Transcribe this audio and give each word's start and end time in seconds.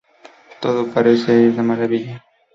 Todo 0.63 0.81
parecía 0.95 1.39
ir 1.45 1.53
de 1.57 1.61
maravilla. 1.69 2.17